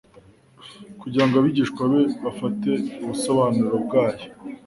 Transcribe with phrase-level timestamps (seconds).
[1.01, 2.71] kugira ngo abigishwa be bafate
[3.03, 4.27] ubusobanuro bwayo.